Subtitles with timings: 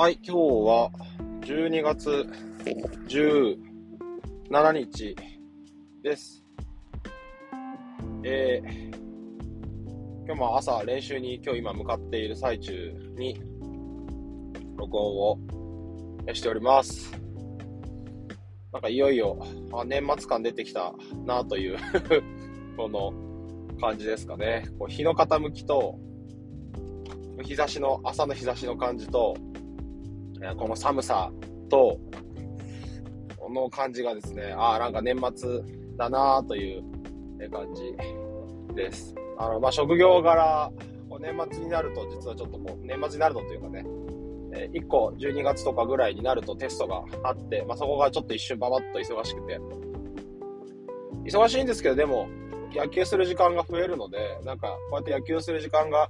[0.00, 0.90] はい、今日は
[1.42, 2.26] 12月
[3.06, 5.14] 17日
[6.02, 6.42] です。
[8.24, 8.96] えー、
[10.24, 13.42] 今日も朝練習に今日今向かっている最中に
[14.78, 15.38] 録音を
[16.32, 17.12] しております。
[18.72, 19.38] なんかいよいよ
[19.74, 20.94] あ年末感出てきた
[21.26, 21.76] なという
[22.78, 23.12] この
[23.78, 24.64] 感じですかね。
[24.78, 25.98] こう日の傾きと
[27.42, 29.36] 日差しの朝の日差しの感じと
[30.56, 31.30] この寒さ
[31.68, 31.98] と、
[33.36, 35.60] この感じがですね、ああ、なんか年末
[35.96, 37.94] だなという感じ
[38.74, 39.14] です。
[39.38, 40.70] あの、まあ、職業柄、
[41.20, 43.84] 年末になると、実はちょっとこう、年末になるとというかね、
[44.52, 49.60] え1個12月とかぐらいになるとテストがあって、まあ、そこがちょっと一瞬ババッと忙しくて、
[51.24, 52.28] 忙しいんですけど、でも、
[52.72, 56.08] 野球する時間が増えるので、なんか、こうやって野球する時間が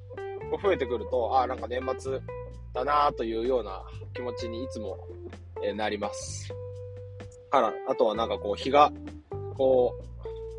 [0.62, 2.20] 増えてくると、ああ、なんか年末
[2.72, 3.82] だなというような
[4.14, 4.98] 気持ちにいつも、
[5.62, 6.52] えなります。
[7.50, 8.92] から、あとはなんかこう日が、
[9.56, 9.94] こ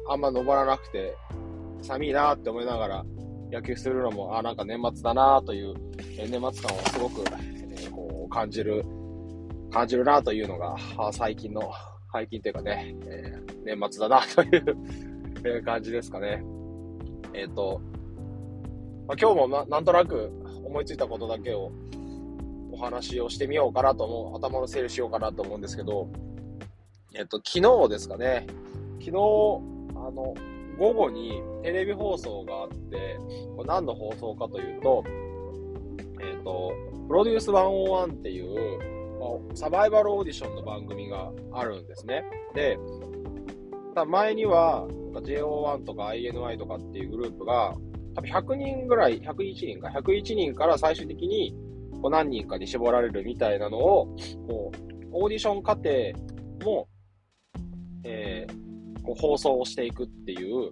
[0.08, 1.16] う、あんま昇らなくて、
[1.82, 3.06] 寒いなって思いながら
[3.52, 5.74] 野球するのも、あ、なんか年末だなという、
[6.18, 7.24] え年末感をすごく、
[7.72, 8.84] えこう感じる、
[9.72, 10.76] 感じるなというのが、
[11.12, 11.72] 最近の、
[12.12, 14.78] 最近というかね、えー年末だなという
[15.58, 16.44] え感じですかね。
[17.34, 17.82] えっ、と、
[19.08, 20.32] まあ、今日もななんとなく
[20.64, 21.72] 思いついたことだけを
[22.82, 26.10] 話をしてみようかなと思う、頭の整理しようかなと思うんですけど、
[27.14, 28.48] えっと、昨日ですかね、
[29.00, 30.34] 昨日、あの、
[30.78, 33.18] 午後にテレビ放送があって、
[33.56, 35.04] これ何の放送かというと、
[36.22, 36.72] えっと、
[37.08, 38.80] プロデュース101っていう、
[39.20, 42.24] まサバイバルオーディションの番組があるんですね。
[42.56, 42.80] で、
[43.94, 47.76] た前には、JO1 とか INI とかっていうグループが、
[48.16, 51.56] 多分100人ぐらい、101人か、101人から最終的に
[52.02, 54.16] こう何人かに絞られるみたいなのを、
[54.48, 55.90] こう、オーディション過程
[56.64, 56.88] も、
[58.04, 58.62] えー
[59.04, 60.72] こう放送をしていくっていう、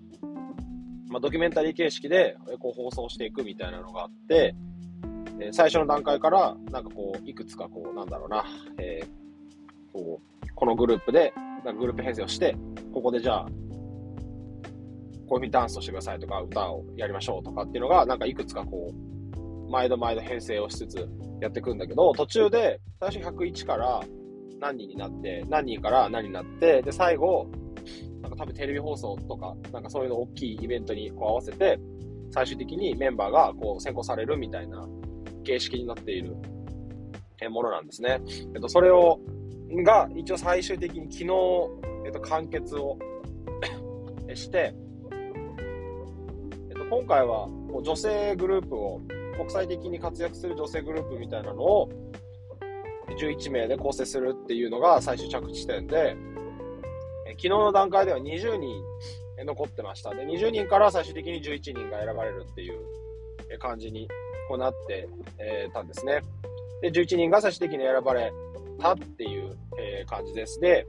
[1.09, 4.55] まあ、ドキュメンタリー形式でこう放送していくみたいなのがあって、
[5.39, 8.43] えー最初の段階から、なんかこう、いくつかこう、なんだろうな、
[8.77, 9.07] えー
[9.93, 11.33] こう、このグループで、
[11.63, 12.55] なんかグループ編成をして、
[12.93, 21.09] ここでじゃあ、こういうふうにダンスをしてくださいとか、歌をやりましょうとかっていうのが、なんかいくつかこう、毎度毎度編成をしつつ
[21.41, 24.01] やっていくんだけど、途中で最初101から
[24.59, 27.47] 何人になって、何人から何になって、で、最後、
[28.21, 31.79] なんか多分テレビ放送とか、なんかそういうの大きいイベントにこう合わせて、
[32.31, 34.87] 最終的にメンバーがこう選考されるみたいな
[35.43, 36.35] 形式になっている
[37.49, 38.21] ものなんですね。
[38.53, 39.19] えっと、それを、
[39.85, 41.29] が一応最終的に昨日、
[42.05, 42.97] えっと、完結を
[44.33, 44.73] して、
[46.69, 49.01] えっと、今回はこう女性グループを、
[49.39, 51.89] 国際的に活躍する女性グループみたいなのを
[53.17, 56.17] 11名で構成するっていうのが最終着地点で、
[57.25, 58.83] え昨日の段階では20人
[59.45, 60.13] 残ってました。
[60.13, 64.09] で、20人から最終的に11人が選ばれるっていう感じに
[64.49, 65.07] こうなって、
[65.37, 66.19] えーたんですね。
[66.81, 68.33] で、11人が最終的に選ばれ
[68.77, 70.59] たっていう、えー感じです。
[70.59, 70.85] で、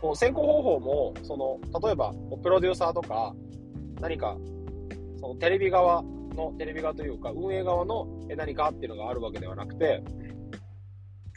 [0.00, 2.12] こう選考方法も、その、例えば、
[2.42, 3.34] プロデューサーとか、
[4.00, 4.36] 何か、
[5.20, 6.02] そのテレビ側
[6.34, 8.06] の、テレビ側というか、運営側の
[8.36, 10.02] 何かっていうのがあるわけではなくて、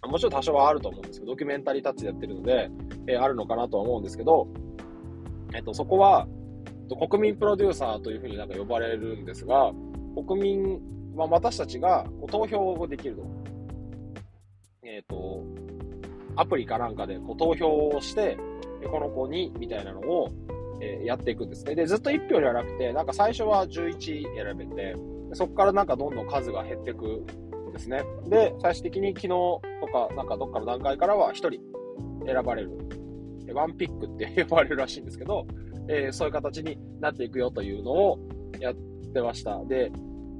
[0.03, 2.69] もちろん多少はあると思うんですけど、ドキュメンタリータッチでやってるので、
[3.07, 4.47] えーあるのかなとは思うんですけど、
[5.53, 6.27] えっと、そこは、
[7.09, 9.71] 国民プロデューサーというふうになんか呼ばれるんですが、
[10.27, 10.81] 国民
[11.15, 13.23] は私たちが投票をできると。
[14.83, 15.43] えっ、と、
[16.35, 18.37] アプリかなんかでこう投票をして、
[18.91, 20.29] この子にみたいなのを、
[20.81, 21.75] えーやっていくんですね。
[21.75, 24.95] で、ずっと1票ではなくて、なんか最初は11選べて、
[25.33, 28.03] そこからなんかどんどん数が減っていくんですね。
[28.27, 29.61] で、最終的に昨日と
[29.93, 31.49] か、なんかどっかの段階からは1人
[32.25, 32.71] 選ばれる。
[33.53, 35.45] ワンピックって呼ばれるらしいんですけど、
[35.87, 38.19] えーそういう形になっていくよというのを
[38.59, 38.75] やっ
[39.13, 39.63] てました。
[39.65, 39.91] で、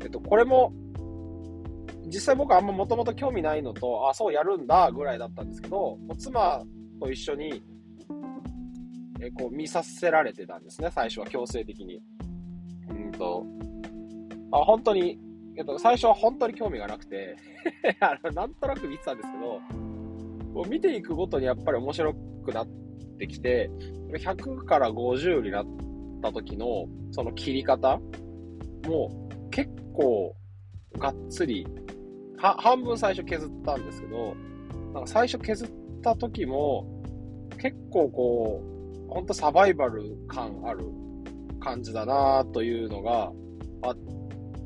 [0.01, 0.73] えっと、これも、
[2.07, 6.63] 実際僕はあんまもともと興味ないのと、あ、そうやるんだぐらいだったんですけど、妻
[6.99, 7.63] と一緒に、
[9.21, 12.01] えこう見させられてたんですね、最初は強制的に。
[12.89, 13.45] うんと、
[14.51, 15.19] あ、本当に、
[15.55, 17.37] えっと、最初は本当に興味がなくて、
[18.01, 19.61] あのなんとなく見てたんですけど、
[20.53, 22.67] こう見ていくごとにやっぱり面白くなっ
[23.19, 23.69] てきて、
[24.11, 25.65] 100から50になっ
[26.21, 27.99] た時のその切り方
[28.87, 30.35] も結構
[30.97, 31.65] がっつり、
[32.37, 34.35] は半分最初削ったんですけど、
[34.93, 35.69] なんか最初削っ
[36.01, 37.03] た時も
[37.59, 38.70] 結構こう、
[39.11, 40.85] ほんとサバイバル感ある
[41.59, 43.31] 感じだなというのが
[43.83, 43.97] あっ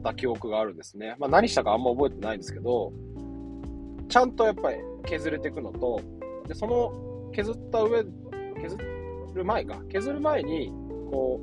[0.04, 1.16] た記憶があるんですね。
[1.18, 2.94] まあ何したかあんま覚えてないんですけど、
[4.08, 6.00] ちゃんとやっぱり削れていくのと、
[6.48, 8.04] で、その削った上、
[8.62, 8.78] 削
[9.34, 10.72] る前か、削る前に、
[11.10, 11.42] こ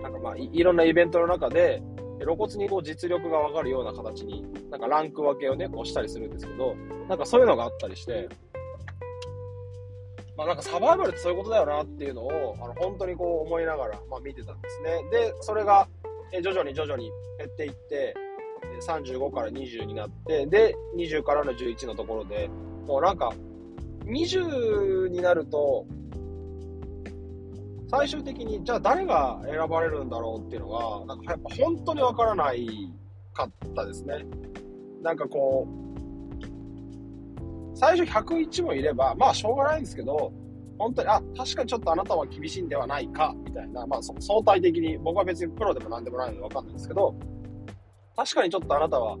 [0.00, 1.80] う、なんかまあい、いろんなイベントの中で、
[2.20, 6.74] 露骨にこう実力がわかるような形に、なんかランク分けをね、こうしたりするんですけど、
[7.08, 8.28] なんかそういうのがあったりして、
[10.38, 15.02] まあなんかサバイバルってそういうことだよなっていうのを、あの本当にこう思いながら、まあ見てたんですね。
[15.10, 15.88] で、それが、
[16.32, 18.14] え徐々に徐々に減っていって、
[18.86, 22.48] 35から20になって、で、20からの11のところで、
[22.86, 23.32] もうなんか、
[24.04, 25.86] 20になると、
[27.90, 32.92] 最終的に、じゃあ誰が選ばれるんだろうっていうのが、なんかやっぱ本当にわからない
[33.32, 34.24] かったですね。
[35.02, 35.87] なんかこう、
[37.78, 40.32] 最初101もいれば、まあしょうがないんですけど、
[40.78, 47.14] 本当に、あ、確かにちょっとあなたは厳しいんではないか、みたいな、まあ相対的に、僕は別にプロでも何でもないのでわかんないんですけど、
[48.16, 49.16] 確かにちょっとあなたは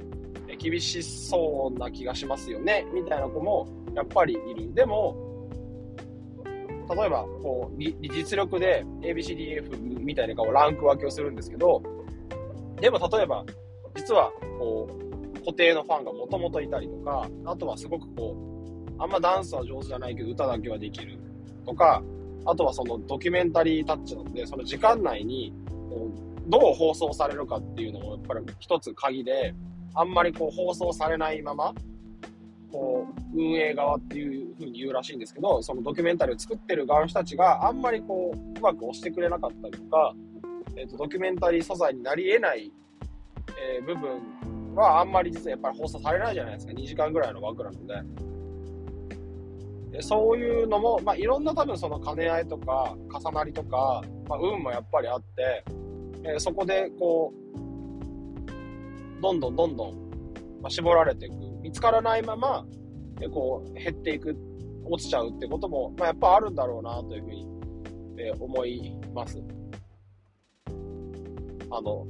[0.58, 4.74] 厳しそうな気がしますよね、みたいな子もやっぱりいる。
[4.74, 5.16] でも、
[6.90, 11.80] 例えば、こう、実力で ABCDF みたいなこうランク分けをするんですけど、
[12.80, 13.44] でも例えば、
[13.94, 15.07] 実は、こう、
[15.38, 18.36] 固定のファンがもともといたりとか、あとはすごくこ
[18.98, 21.18] う、あんまダンスは上手じゃないけど歌だけはできる
[21.64, 22.02] とか、
[22.44, 25.52] あとはそのドキュメンタリータッチなので、その時間内に、
[26.46, 29.54] どう放送されるかっていうのもやっぱり一つ鍵で、
[29.94, 31.74] あんまりこう放送されないまま、
[32.72, 40.14] こう、運営側っていう風に言うらしいんですけど、そのドキュメンタリーを作ってる側の人たちがあんまりこう、うまく押してくれなかったりとか、
[40.76, 42.72] えっ、と、ドキュメンタリー素材になり得ない、
[43.76, 44.20] えー、部分
[44.78, 46.72] はあんまり実はやっぱり放送されないじゃないですか。
[46.72, 47.94] 2時間ぐらいの枠なので。
[49.90, 55.64] でそういうのも、まあ、いろんな多分その兼ね合いとか重なりとか、まあ、運もやっぱりあって、
[56.24, 59.94] えー、そこでこう、どんどんどんどん、
[60.60, 61.34] まあ、絞られていく。
[61.62, 62.64] 見つからないまま、
[63.20, 64.36] え、こう、減っていく、
[64.84, 67.48] 落ちちゃうってことも、まあ、やっぱあるんだろうなというふうに、
[68.18, 69.42] えー、思います。
[71.70, 72.06] あの、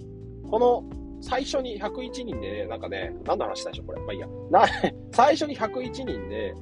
[0.50, 4.00] この最初に101人で、ね、なんかね、何の話したでしょ、これ。
[4.00, 4.28] まあいいや。
[4.50, 4.66] な
[5.12, 6.54] 最初に101人で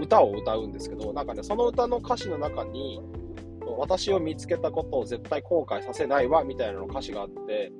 [0.00, 3.00] 歌を歌うんですけど、なんかね、その歌の歌詞の中に、
[3.78, 7.72] 私を見つけたことを絶対後悔させないわ、みたいなの歌詞があって、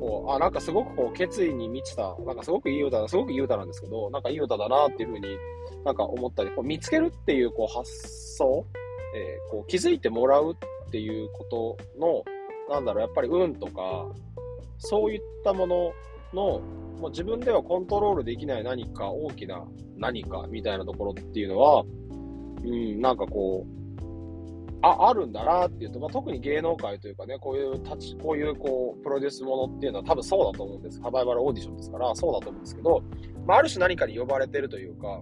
[0.00, 5.36] こう、あ、なんかすごくこう、決意に満ちた、なんかすごくいい歌だ、すごくいい歌なんですけど、なんかいい歌だなっていうふうに
[5.84, 7.90] なんか思ったり、こう見つけるっていうこう発
[8.36, 8.66] 想、
[9.14, 12.24] えー、こう気づいてもらうっていうことの、
[12.68, 14.06] なんだろう、やっぱり運とか、
[14.78, 15.92] そういったもの
[16.32, 16.60] の、
[17.00, 19.64] もう自分ではコントロールできない何か、大きな
[19.96, 21.84] 何かみたいなところっていうのは、
[22.64, 23.74] うん、なんかこう、
[24.82, 30.98] あ、あるんだなっていうと、まあ、特に芸能界というかね、こういう立ち、こういうこう、プロデュースものっていうのは多分そうだと思うんです。
[31.00, 33.02] サバイバルオーディションですから、そうだと思うんですけど、
[33.46, 35.20] まあ、ある種何かに呼ばれてるというか、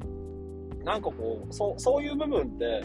[0.85, 2.85] なんかこう、そう、そういう部分って、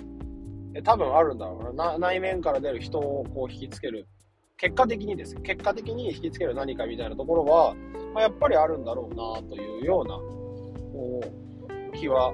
[0.75, 1.98] え多分あるんだろうな。
[1.98, 4.08] 内面から出る人をこう引きつける。
[4.57, 5.36] 結果的にです。
[5.42, 7.75] 結果的に引きつける何かみたいなところは、
[8.13, 12.33] まあ、やっぱりあるんだろうなというような、こう、気は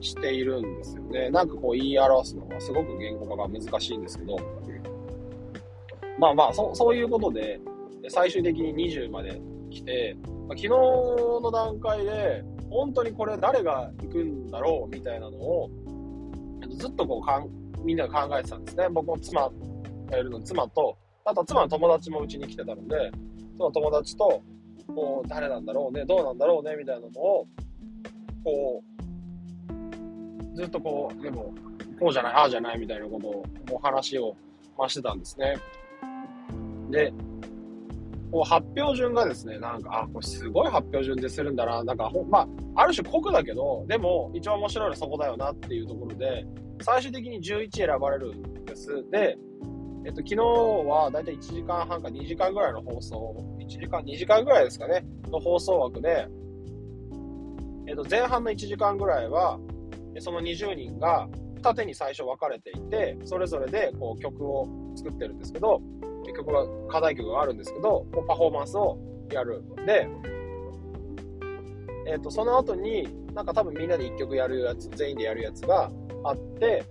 [0.00, 1.30] しているんですよね。
[1.30, 4.36] なんかこう言い表すのがすごく言語化が難しいんですけど、
[6.18, 7.58] まあまあ、そそういうことで、
[8.10, 10.16] 最終的に20まで来て、
[10.46, 15.70] まあ、昨日の段階で、本当にこれ誰が行くんだろうみたいなのを、
[16.76, 17.48] ずっとこうかん、
[17.82, 18.88] みんなが考えてたんですね。
[18.90, 19.50] 僕も妻
[20.10, 23.10] がいるの、妻と、あと妻の友達もうちに来てたので、
[23.58, 24.42] その友達と、
[24.94, 27.46] こう、誰なんだろうね、どうなんだろうね、みたいなのを、
[28.44, 28.82] こ
[30.52, 31.54] う、ずっとこう、でも、
[31.98, 34.34] こうじゃない、ああじゃないみたいなことを、お話を、
[34.76, 35.58] ましてたんですね。
[36.90, 37.12] で、
[38.32, 41.82] こう発表順がですね、なんか、あ、これすごい発表順でするんだな。
[41.84, 42.40] なんか、ま
[42.74, 46.46] あ、ある種酷だけど、でも、一番面白いのはそこだよなっていうところで、
[46.80, 49.04] 最終的に11選ばれるんです。
[49.10, 49.36] で、
[50.04, 56.26] えっと、昨日はだいたい1時間半か2時間ぐらいの放送、1時間、2時間ぐらいですかね、の放送枠で、
[57.86, 59.58] えっと、前半の1時間ぐらいは、
[60.18, 64.66] その20人が二手に最初分かれていて、それぞれでこう曲を
[64.96, 65.82] 作ってるんですけど、
[66.34, 68.98] 曲が、課題曲があるんですけど、こうパフォーマンスを
[69.30, 69.62] やる。
[69.86, 70.08] で、
[72.06, 75.90] えっ、と、その後に、なんか多分みんなで一曲やるやつ、全員でやるやつが
[76.24, 76.84] あって、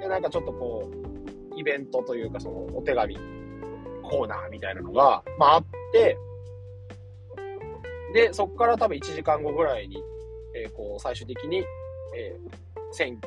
[0.00, 1.09] で、なんかちょっとこう、
[1.56, 3.16] イベントというか、その、お手紙
[4.02, 6.16] コーナーみたいなのが、まああって、
[8.12, 10.02] で、そこから多分1時間後ぐらいに、
[10.54, 11.58] えー、こう、最終的に、
[12.16, 13.20] えー、選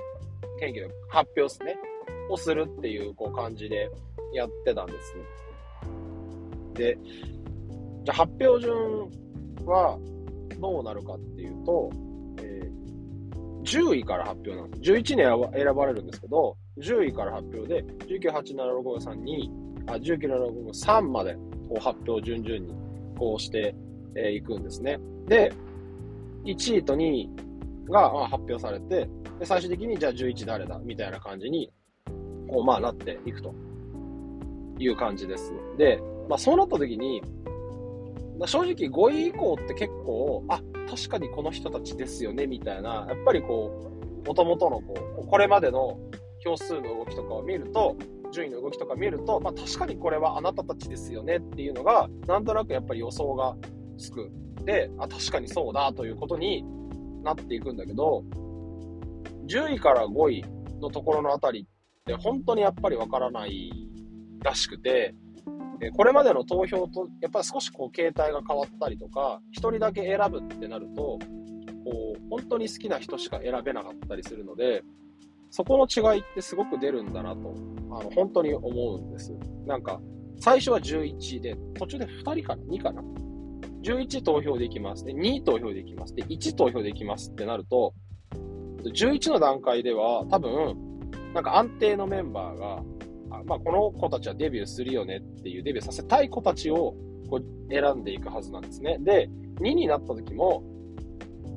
[0.59, 1.75] 選挙の発表ですね、
[2.29, 3.89] をするっていうこう感じで
[4.33, 5.23] やってたんですね。
[6.73, 6.97] で、
[8.03, 8.75] じゃ発表順
[9.65, 9.97] は
[10.59, 11.89] どうなるかっていうと、
[12.41, 12.71] え
[13.63, 14.91] 10位から発表なんです。
[14.91, 21.35] 11年選ばれるんですけど、10位から発表で、198765 3あ、196753まで
[21.67, 22.73] こう発表を順々に
[23.17, 23.75] こうして
[24.15, 24.99] い、えー、くんですね。
[25.27, 25.51] で、
[26.45, 27.29] 1位と2位
[27.89, 31.71] が発表されて、で最終的にじゃあ11誰だみたいな感じに、
[32.47, 33.53] こうまあなっていくと
[34.79, 35.53] いう感じです。
[35.77, 35.99] で、
[36.29, 37.21] まあそうなった時に、
[38.39, 43.91] まあ、正直5位以降って結構、あ、確かにこの人たちですよね、みたいな、やっぱりこ
[44.23, 45.99] う、もともとのこう、これまでの
[46.43, 47.95] 票数の動きとかを見ると、
[48.31, 53.55] 順位の動きとか見ると、まあ、確かにこれはあなたたちですよねっていうのが、なんとなくやっぱり予想が
[53.97, 54.31] つく。
[54.65, 56.63] で、あ、確かにそうだということに
[57.23, 58.23] なっていくんだけど、
[59.47, 60.45] 10位から5位
[60.81, 63.71] のところのあたりって本当にやっぱりわからない
[64.43, 65.15] らしくて、
[65.95, 71.19] これまでの投票とやっぱり少しこう形態が変わったりとか、1人だけ選ぶってなると、
[71.83, 74.83] こう本当に好きな人しか選べなかったりするので、
[75.55, 77.53] そこの違いってすごく出るんだなと、
[77.91, 79.31] あの本当に思うんです。
[79.67, 80.01] なんか、
[80.39, 83.03] 最初は11で、途中で2人かな ?2 かな
[83.83, 85.05] ?11 投票できます。
[85.05, 86.15] で、2投票できます。
[86.15, 87.93] で、1投票できますってなると、
[88.83, 90.75] 11の段階では多分、
[91.35, 92.83] なんか安定のメンバーが、
[93.29, 96.95] あまあ、この子たちはデビューするよねっていうデビューさせたい子たちを
[97.29, 98.97] こう選んでいくはずなんですね。
[99.01, 99.29] で、
[99.59, 100.63] 2になった時も、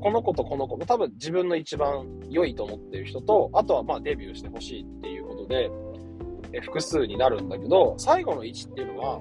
[0.01, 5.71] この子とこの子も、多分自分の一番良いと思ってる人と、あとはまあデビューしてほしいっていうことで、
[6.53, 9.21] え複数になるんだけど、最後の1っていうのは、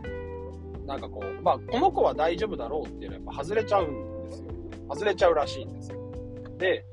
[0.85, 4.47] なんかこう、まあ、この子は大丈夫だろうっていうのはやっぱ外れちゃうんですよ。
[4.89, 5.97] 外れちゃうらしいんですよ。
[6.57, 6.85] で、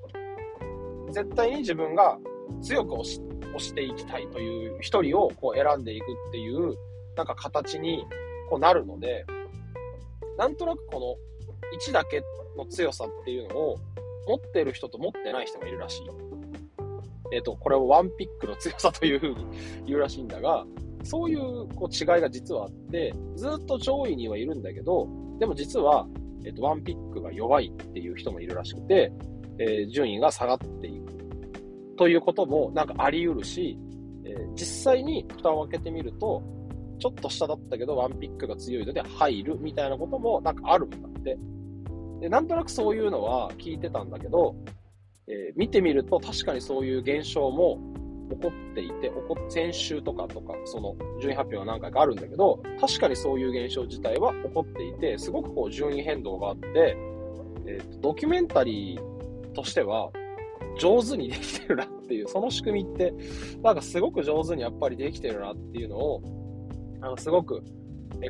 [1.11, 2.19] 絶対に自分が
[2.63, 3.21] 強く押し
[3.55, 6.75] 押していきたいという一人をこう選んでいくっていう、
[7.17, 8.07] なんか形に
[8.49, 9.27] こうなるので、
[10.39, 11.17] なんとなくこの
[11.89, 12.23] 1だけ
[12.57, 13.79] の強さっていうのを
[14.27, 16.03] 持ってる人と持ってない人がいるらしい。
[17.33, 19.47] えっ、ー、と、これをワンピックの強さというふうに
[19.87, 20.65] 言うらしいんだが、
[21.03, 26.07] そういうこう違いが実はあって、ずっと上位にはいるんだけど、でも実は、
[26.45, 29.13] えっ、ー、と、ワンピックが弱いっていう人もいるらしくて、
[29.59, 31.13] えー、順位が下がっていく。
[31.97, 33.79] ということもなんかあり得るし、
[34.25, 36.43] え、実際に蓋を開けてみると、
[36.99, 41.37] ちょっと下だったけどワンピックが強いので入るみたいなこともなんかあるんだって。
[42.23, 44.55] で、なんとなくそういうのは聞いてたんだけど、
[45.27, 47.81] えー、見てみると確かにそういう現象も
[48.31, 56.97] 起こっていて、起こ先週とかとか、その順位発表が何回かあるんだけど、確かにそういう現象自体は起こっていて、すごくこう順位変動があって、
[57.67, 60.13] えーと、ドキュメンタリーとしては
[60.79, 63.13] 上手にできてるなっていう、その仕組みって、
[63.65, 66.23] なんかすごく上手にやっぱりできてるなっていうのを、
[67.01, 67.65] あのすごく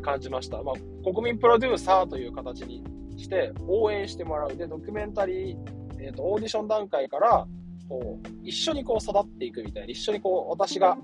[0.01, 0.63] 感じました。
[0.63, 2.83] まあ、国民プロデューサーという形に
[3.23, 4.57] して応援してもらう。
[4.57, 5.59] で、ドキュメンタリー、
[5.99, 7.47] えーと、オーディション段階から
[7.89, 10.97] こう一緒にこう育っていくみたいな、一緒にこう私が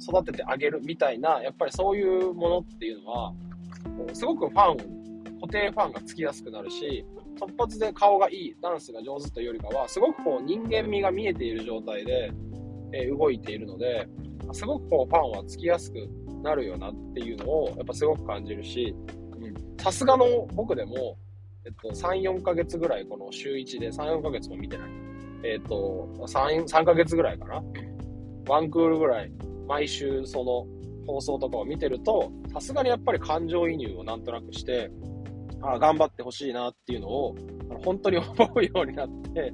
[0.00, 3.32] 育ててあげるみたいな、やっぱりそういうものっていうのは、
[3.96, 4.76] こうすごくファン、
[5.40, 7.04] 固定ファンがつきやすくなるし、
[7.38, 12.32] 突発で顔がいい、ダンスが上手というよりかは、すごくこう人間味が見えている状態で、
[12.92, 14.08] え、動いているので、
[14.52, 16.08] すごくこうファンはつきやすく
[16.42, 18.94] なるよなっていうのをやっぱすごく感じるし、
[19.78, 21.16] さすがの僕でも、
[21.66, 24.90] えっと、3、4ヶ月ぐらいこの週1で3、4ヶ月も見てない。
[25.42, 27.62] えっと、3、3ヶ月ぐらいかな。
[28.48, 29.32] ワンクールぐらい、
[29.66, 30.64] 毎週その
[31.08, 34.92] 放送とかを見てると、さすがにやっぱり感情移入をなんとなくして、
[35.60, 37.34] ああ頑張ってほしいなっていうのを、
[37.84, 39.52] 本当に思うようになって、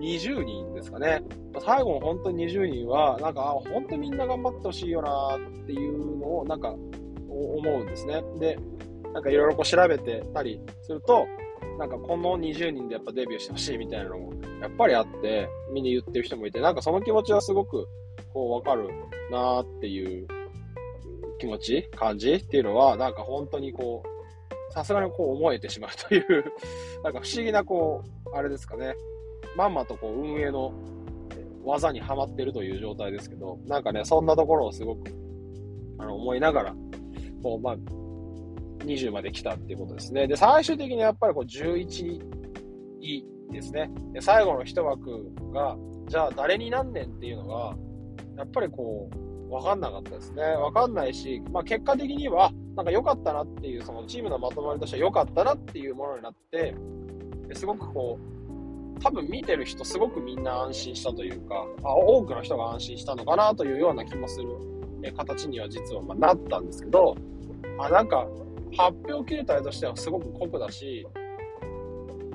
[0.00, 1.22] 20人ですかね。
[1.64, 3.42] 最後の本当に20人は、なんか、
[3.72, 6.74] 本当にみんな頑張ってほしいよなっていうのを、なんか、
[7.28, 8.22] 思うんですね。
[8.40, 8.58] で、
[9.12, 11.26] なんかいろいろこう調べてたりすると、
[11.78, 17.86] なんかこの20人でやっぱデビューしてほしいみたいなのも、やっぱりあって、みんな言ってる人もいて、なんかその気持ちはすごく、
[18.32, 18.88] こう、わかる
[19.30, 20.26] なーっていう
[21.38, 26.44] 気持ち、感じっていうのは、なんか本当にこう、さすがにこう思えてしまうという
[27.02, 28.94] なんか不思議なこう、あれですかね、
[29.56, 30.72] まんまとこう運営の
[31.64, 35.10] 技にはまってるという状態ですけど、なんかね、そんなところをすごく
[35.98, 36.74] あの思いながら、
[37.42, 37.76] こう、まあ、
[38.78, 40.26] 20まで来たっていうことですね。
[40.26, 42.20] で、最終的にやっぱりこう11
[43.00, 43.90] 位ですね。
[44.12, 47.76] で、最後の一枠が、じゃあ誰になんねんっていうのが、
[48.36, 49.10] やっぱりこ
[49.50, 50.42] う、わかんなかったですね。
[50.42, 56.74] わかんないし、まあ結果的には、なんか良かったなっていう、そのチームのまとまりとしては良かったなっていうものになって、
[57.54, 58.18] すごくこ
[58.96, 64.48] う、多分見てる人すごくみんな安心したというか、あ多くの人が安心したのかなというような気もする
[65.02, 67.16] え形には実はまなったんですけど、
[67.78, 68.26] あなんか
[68.76, 71.06] 発表形態としてはすごく酷だし、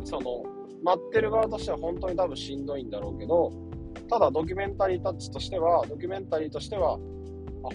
[0.03, 0.43] その、
[0.83, 3.51] 待ってる側としては本当に多分しんどいんだろうけど、
[4.09, 6.99] ただドキュメンタリータッチとしては、ドキュメンタリーとしては、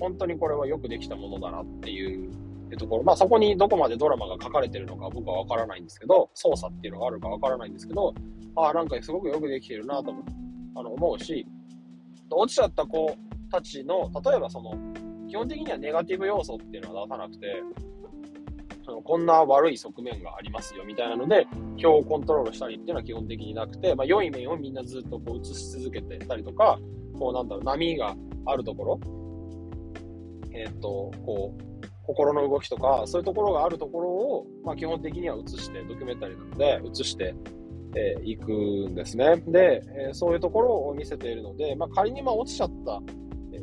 [0.01, 2.31] 本当にこれはよくできたものだなっていう
[2.77, 8.15] ところ、まあそこにどこまでドラマが書かれてるのか僕はわからないんですけど、操作っていうのがあるかわからないんですけど、
[8.57, 10.13] ああ、なんかすごくよくできてるなと
[10.75, 11.47] あの思うし、
[12.31, 13.17] 落ちちゃった子
[13.51, 14.75] たちの、例えばその、
[15.29, 17.63] 基本的にはネガティブ要素っていうのは出さなくて、
[18.89, 26.79] そのこんな悪い側面がありますよみたいなので、表をコントロールしたりっていうのは基本的になくて、まあ、良い面をみんなずっとこう映し続けてたりとか、
[27.19, 28.17] こうなんだろう、波が
[28.47, 29.01] あるところ、
[30.53, 37.35] えー、っと、こう、心の動きとか、そういうところがあるところを、まあ、基本的には映して、ドキュメンタリーなので、映して
[37.95, 38.53] えー、行く
[38.91, 39.43] んですね。
[39.47, 43.01] で、えー、そういうところを見せているので、まあ、仮にま落ちちゃった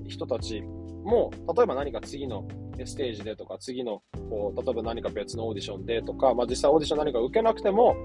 [0.08, 2.48] 人たちも、例えば何か次の
[2.86, 7.96] ステージでとか、次の、こう、例えば何か別のオーディションでとか、まあ、実際オーディション何か受けなくても、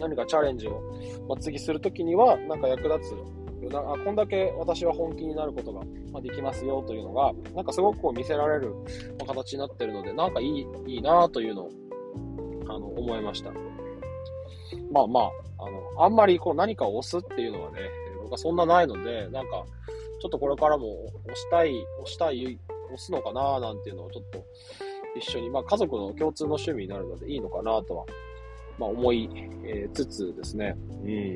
[0.00, 0.80] 何かチャレンジを、
[1.28, 3.38] まあ、次するときには、なんか役立つ
[3.76, 8.74] あこんだけ私は本気になることができますよというのが、なんかすごくこう見せられる
[9.26, 11.70] 形になってるので、なんかいい、いいなというのを、
[12.68, 13.50] あの、思いました。
[14.92, 17.80] まあまあ、あの、あんまりこう何かを押すっていうのはね、
[18.22, 19.64] 僕はそんなないので、なんか、
[20.20, 22.58] ちょっとこれからも押したい、押したい、
[22.92, 24.44] 押すのかななんていうのをちょっと
[25.16, 28.04] 一緒に、まあ家族の共通の趣味になるのでいいのかなとは、
[28.78, 29.28] まあ思い、
[29.64, 31.34] え、つつですね、うん。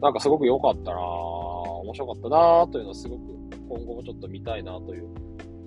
[0.00, 3.22] なんかすごく良かったな面白かったなというのはすごく
[3.68, 5.08] 今後もちょっと見たいなという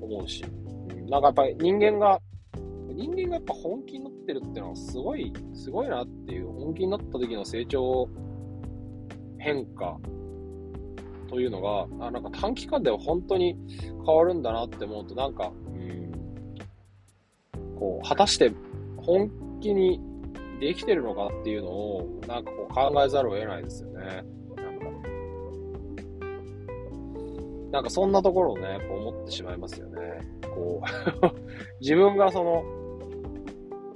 [0.01, 2.19] 思うし、うん、なんかやっぱり人間が
[2.95, 8.07] 人間がやっぱ本気になってるっていうのはすごい、すごいなっていう、本気になった時の成長、
[9.37, 9.97] 変化
[11.35, 13.57] というのが、あなんか短期間では本当に
[14.05, 16.11] 変わるんだなって思うと、なんか、うん、
[17.77, 18.53] こう、果たして
[18.95, 19.99] 本気に
[20.61, 24.23] できてるのかっていうのを、なんかこう考えざるを得ないですよね。
[24.55, 24.85] なんか、
[27.73, 30.01] なんかそんなところをね、やっぱ思ってしまいますよね。
[30.55, 30.81] こ
[31.21, 31.27] う
[31.83, 32.63] 自分がその、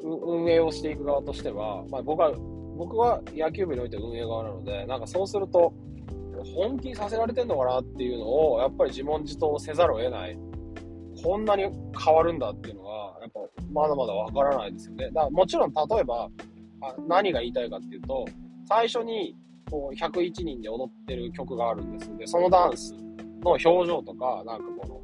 [0.04, 2.34] 運営をしていく側としては、まあ、僕は、
[2.76, 5.74] 僕は野球部において運営側なので、なんかそうすると、
[6.44, 10.38] 本気にさせられてんのかなっていうのを、やっぱり自問自答せざるを得ない。
[11.24, 13.40] こんなに変わるんだっていうのは、やっぱ
[13.72, 15.08] まだまだわからないですよね。
[15.08, 16.30] だからもちろん、例えば、
[17.08, 18.26] 何が言いたいかっていうと、
[18.68, 19.36] 最初に
[19.70, 22.94] こう101人で踊ってる曲があるんですで、そのダンス
[23.42, 25.00] の表情とか、なんかこの、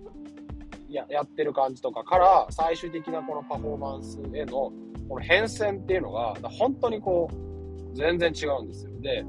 [0.89, 4.71] ややってる感じとかから最終的なこのパフォーマンスへの
[5.09, 8.91] この変遷っていうのが、本当にこう、全然違うんですよ。
[9.01, 9.23] で、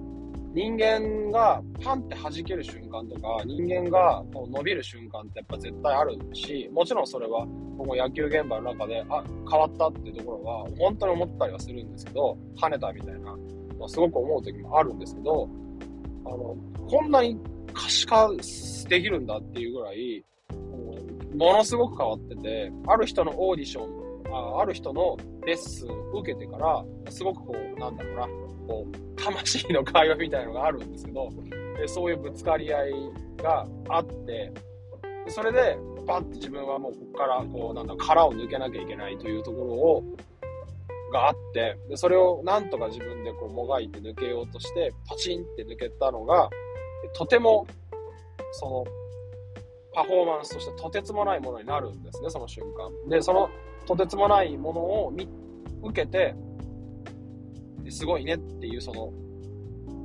[0.56, 13.36] 人間がパンって弾ける瞬間とか、人間がこう伸びる瞬間ってやっぱ絶対あるし、もちろんそれは、この野球現場の中で、あ、変わったっていうところは、本当に思ったりはするんですけど、跳ねたみたいな、
[13.78, 15.46] まあ、すごく思う時もあるんですけど、
[16.24, 16.56] あの、
[16.88, 17.38] こんなに
[17.74, 18.30] 可視化
[18.88, 20.24] できるんだっていうぐらい、
[21.36, 25.16] ものすごく変わってて、ある人のオーディションあある人の
[25.46, 31.30] レッスン受けてから、すごくこう、なんだろうな、こう、魂の会話みたいなのがあるんですけど、
[31.86, 32.92] そういうぶつかり合い
[33.42, 34.52] があって、
[35.28, 40.04] それで、バッて自分はもうここから、こう、なんだ、殻を抜けなきゃいけないというところを、
[41.12, 46.48] があって、でそれをなんとか自分でこうもがいて抜けようとして、パチンって抜けたのが、
[47.14, 47.66] とても、
[48.52, 48.84] その、
[49.92, 53.08] パフォーマンスとしてとてつもないものになるんですね、その瞬間。
[53.08, 53.48] で、その
[53.86, 55.28] とてつもないものを見
[55.82, 56.34] 受けて、
[57.90, 59.12] すごいねっていうその、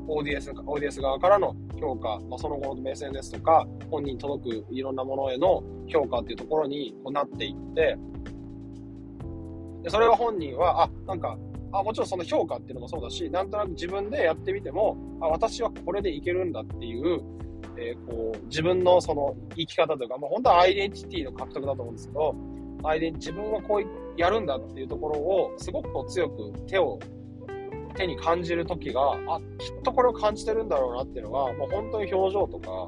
[0.08, 7.98] オーディエンス、オーディエンス側からの評価、まあ、その後の目線ですとか、本人に届くいろんなものへの評価っていうところにこうなっていって、
[9.84, 11.38] で、それは本人は、あ、なんか、
[11.72, 17.22] あ、もちろんその評価っていうのもそうだし、なんとなく自分でやってみても、あ、私はこれでいけるんだっていう、
[17.78, 22.36] えー、こう、自分のその生き方というか、まあ、本当はアイデンティティの獲得だと思うんですけど、
[22.84, 27.00] アイデン自分はこうやるんだっていうところを、すごくこう強く手を、
[27.94, 32.88] 手に感じる時が、あ、きっとこれを感じてるんだろうなっていうのが、もう本当に表情とか、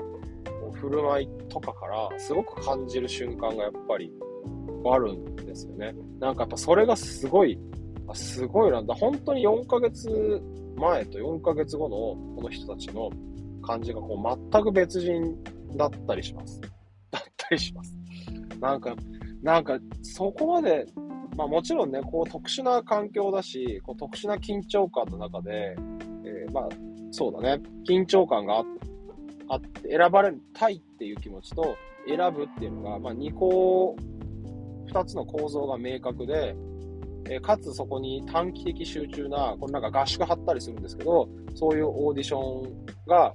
[0.73, 4.11] 振る舞いとかから、すごく感じる瞬間がやっぱり
[4.91, 5.93] あるんですよね。
[6.19, 7.57] なんかやっぱそれがすごい、
[8.13, 8.93] すごいなんだ。
[8.95, 10.41] 本当に4ヶ月
[10.75, 11.97] 前と4ヶ月後の
[12.35, 13.09] この人たちの
[13.61, 15.37] 感じがこう全く別人
[15.77, 16.59] だったりします。
[17.11, 17.97] だったりします。
[18.59, 18.95] なんか、
[19.41, 20.85] なんか、そこまで、
[21.35, 25.75] まあもちろんね、こう特殊な環境だし、こう特殊な緊張感の中で、
[26.25, 26.69] えー、まあ、
[27.11, 28.63] そうだね、緊張感が
[29.47, 31.75] あって、選ばれたいっていう気持ちと、
[32.07, 33.95] 選ぶっていうのが、まあ2個、
[34.91, 36.55] 2つの構造が明確で、
[37.29, 43.33] えかつそこに短期的集中な、これなんか合宿張ったりするんですけど、そういうオーディションが、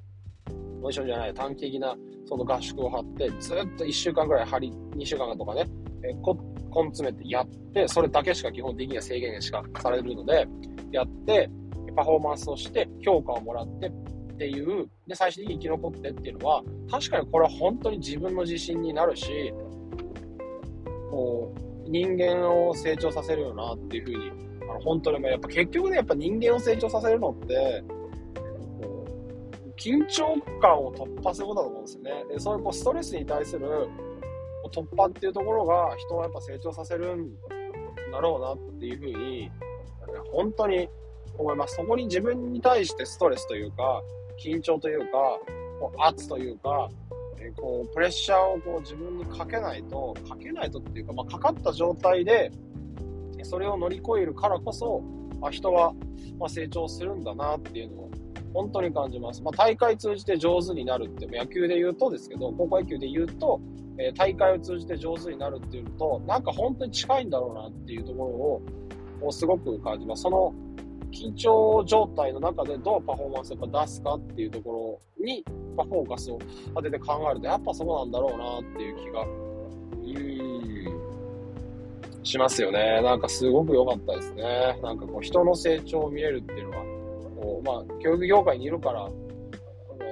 [0.49, 5.65] オーディションじゃない、短期的なその合宿を張って、ずっと1週間ぐらい張り、2週間とかね、
[6.05, 6.37] えこ
[6.75, 10.47] 根詰めてやって、それだけしか基本的には制限しかされるので、
[10.93, 11.51] やって、
[11.97, 19.53] パフォーマンスをして、評価をもらってっていう、で、最終的に生き残ってっていうのは、確かにこれは本当に自分の自信になるし、
[21.11, 21.53] こ
[21.87, 24.31] う、人間を成長させるよなっていうふうに、
[24.71, 27.83] あの本当にやっぱ結局ね、やっぱ人間を成長させるのって、
[29.79, 32.25] 緊張感を突破することだと思うんですよね。
[32.31, 33.89] で、そういうこうストレスに対する
[34.69, 37.35] 突破っていうところが人をやっぱ成長させるん
[38.13, 39.51] だろうなっていうふうに、
[40.33, 40.89] 本当に
[41.37, 41.77] 思います。
[41.77, 44.03] そこに自分に対してストレスというか、
[44.43, 45.07] 緊張というか、
[45.81, 46.89] こう圧というか、
[47.41, 52.51] えこうプレッシャーをこう自分にかけないと、かけないとっていうか、まあ、かかった状態で、
[53.43, 55.03] それを乗り越えるからこそ、
[55.43, 55.95] あ、人は、
[56.39, 58.11] ま成長するんだなっていうのを
[58.55, 59.43] 本当に感じます。
[59.43, 63.61] まあ、大会通じて上手になるって、野球で言うとですけど、高校野球で言うと、
[63.99, 68.61] え、大会を通じて上手になるっていうのと、なんか本当に近いんだろうなっていうとこ
[69.21, 70.23] ろを、すごく感じます。
[70.23, 70.55] その
[71.11, 75.45] 緊張状態の中でどうパフォーマンスを出すかっていうところに、
[75.77, 76.39] ま、フォーカスを
[76.75, 79.27] 当てて考えると、やっぱそうなんだろうなっていう気が、
[82.23, 83.01] しますよね。
[83.01, 84.79] なんかすごく良かったですね。
[84.83, 86.85] なんかこう人の成長を見れるっていうのは、
[87.41, 89.09] こうまあ、教育業界にいるから、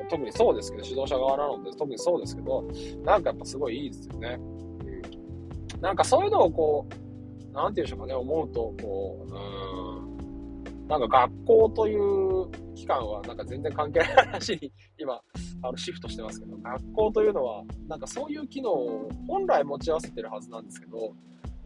[0.08, 2.64] 特にそうですけど、指導者側なので特にそうですけど、
[3.04, 4.38] なんかやっぱすごいいいですよね。
[4.38, 15.20] うん、なんかそういうのをこう、なんていうんでしょうかね、思うと、こう、うん、なんか学校という期間はなんか全然関係ない話に今、
[15.62, 21.12] あのシフトしてますけど、学校というのは、なんかそういう機能を本来持ち合わせてるはずなんですけど、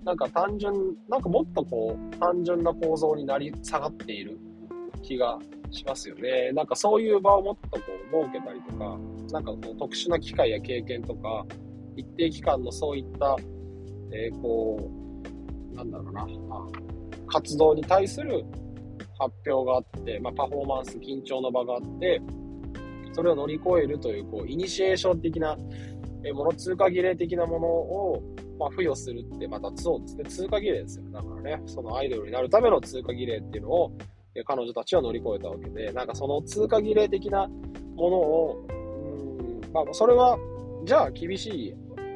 [0.04, 4.38] なんか単純、なんかもっとこう、単純な構造になり下がっている。
[5.02, 5.38] 気が
[5.70, 6.52] しますよね。
[6.52, 8.98] なんかそういう場をもっとこう設けたりとか、
[9.32, 11.46] なんかこう特殊な機会や経験とか、
[11.96, 13.36] 一定期間のそういった、
[14.12, 14.90] えー、こ
[15.72, 16.26] う、なんだろうな、
[17.26, 18.44] 活動に対する
[19.18, 22.20] 発表があって、まあ、パフォーマンス、緊張の場があって、
[23.12, 25.56] それを乗り越えるという、こう、イニシエーション的な、
[26.24, 28.22] えもの、通過儀礼的なものを、
[28.58, 31.04] まあ、付与するって、またそうですね、通過儀礼ですよ。
[31.12, 33.92] だからね、そのアイドルになるための通過儀礼っていうのを、
[34.44, 37.48] 彼女たちは乗り越えたわけで、なんかその通過儀礼的な
[37.96, 40.38] ものを、うん、まあ、それは、
[40.84, 41.74] じゃあ厳しい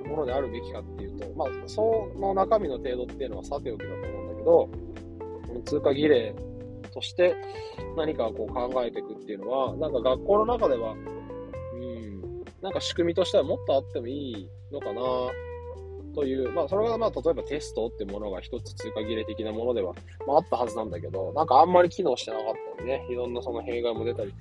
[0.09, 6.35] ものであるべきかっていうと、まあ、その中身の程度っていうのはさておきだと思うんだけど、この通過儀礼
[6.93, 7.37] として
[7.97, 10.97] 何かこう考えていくっていうのは、なんか学校の中では、う
[11.77, 15.01] ん、なんか仕組みとしてはもっとあってもいいのかな
[16.15, 19.93] という、まあ、それがまあ、例えばテストってものが一つ通過儀礼的なものでは、
[20.27, 24.35] まあ、あったはずなんだけど、なんかあんまり機能してなかったりね、いろんなその弊害も出たり、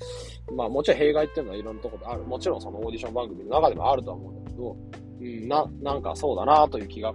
[0.56, 2.24] まあ、もちろん弊害っていうのはいろんなところである。
[2.24, 4.78] もちろんそのオーディション番組の中でもあるとは思うんだけど、
[5.22, 7.12] うん、な、なんかそうだなという気が、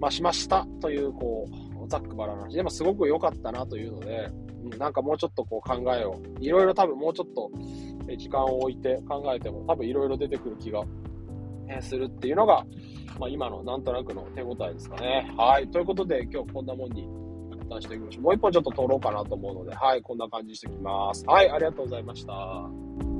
[0.00, 2.54] まあ、しましたという、こう、ざっくばらな話。
[2.54, 4.30] でもすごく良かったなというので、
[4.64, 7.50] うん、なんかもうちょっとこう考えを、いろいろ多分もうちょっと
[8.16, 10.84] 時間を置いて考えても多分いろいろ出てくる気が
[11.80, 12.64] するっていうのが、
[13.18, 15.32] まあ、今のなんとなくの手応えですかね。
[15.36, 15.68] はい。
[15.68, 17.08] ということで、今日こんなもんに
[17.68, 18.22] 出していきましょう。
[18.24, 20.02] もう一本ちょっと撮ろうかなと思うので、はい。
[20.02, 21.24] こんな感じにしておきます。
[21.26, 21.50] はい。
[21.50, 23.11] ありがとうございました。